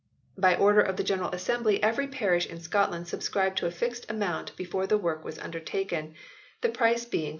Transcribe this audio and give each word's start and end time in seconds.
By 0.35 0.55
order 0.55 0.81
of 0.81 0.97
the 0.97 1.03
General 1.03 1.29
Assembly 1.29 1.83
every 1.83 2.07
parish 2.07 2.47
in 2.47 2.59
Scotland 2.59 3.07
subscribed 3.07 3.61
a 3.61 3.69
fixed 3.69 4.09
amount 4.09 4.57
before 4.57 4.87
the 4.87 4.97
work 4.97 5.23
was 5.23 5.37
undertaken, 5.37 6.15
the 6.61 6.69
price 6.69 7.05
being 7.05 7.27
4. 7.29 7.29